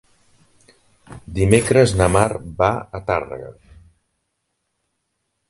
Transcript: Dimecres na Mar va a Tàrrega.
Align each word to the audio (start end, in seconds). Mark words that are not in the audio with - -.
Dimecres 1.39 1.93
na 1.99 2.07
Mar 2.15 2.23
va 2.63 2.71
a 3.01 3.03
Tàrrega. 3.11 3.53